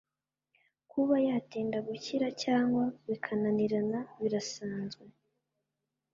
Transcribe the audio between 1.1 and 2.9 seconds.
yatinda gukira cyangwa